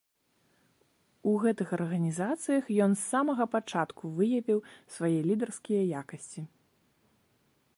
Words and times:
У 1.31 1.33
гэтых 1.43 1.67
арганізацыях 1.77 2.71
ён 2.85 2.91
з 2.95 3.03
самага 3.11 3.43
пачатку 3.57 4.03
выявіў 4.21 4.59
свае 4.95 5.19
лідарскія 5.29 5.83
якасці. 6.01 6.41